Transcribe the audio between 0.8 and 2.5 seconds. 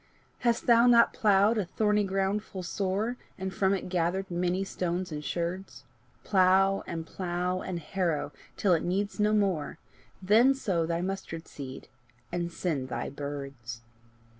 not ploughed my thorny ground